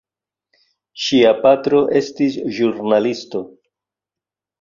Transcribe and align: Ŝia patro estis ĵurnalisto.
Ŝia 1.07 1.33
patro 1.43 1.81
estis 1.99 2.39
ĵurnalisto. 2.61 3.43